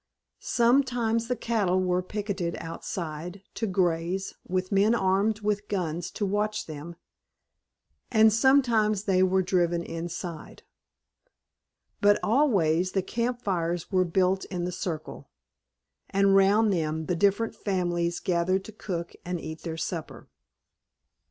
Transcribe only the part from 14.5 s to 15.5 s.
the circle,